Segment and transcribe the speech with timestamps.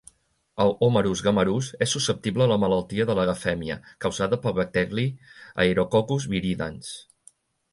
[0.63, 3.77] El "Homarus gammarus" és susceptible a la malaltia de la gafèmia
[4.07, 5.07] causada pel bacteri
[5.67, 6.91] "Aerococcus viridans".